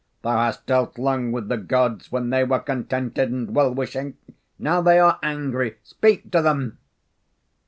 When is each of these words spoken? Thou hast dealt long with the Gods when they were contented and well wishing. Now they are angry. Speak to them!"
Thou 0.23 0.31
hast 0.35 0.65
dealt 0.65 0.97
long 0.97 1.31
with 1.31 1.47
the 1.47 1.57
Gods 1.59 2.11
when 2.11 2.31
they 2.31 2.43
were 2.43 2.57
contented 2.57 3.29
and 3.31 3.53
well 3.53 3.71
wishing. 3.71 4.17
Now 4.57 4.81
they 4.81 4.97
are 4.97 5.19
angry. 5.21 5.77
Speak 5.83 6.31
to 6.31 6.41
them!" 6.41 6.79